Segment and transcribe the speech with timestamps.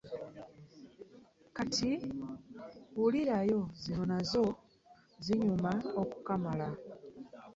[1.55, 1.91] Kati
[2.99, 4.43] wulirayo zino nazo
[5.25, 6.67] zinyuma okukamala.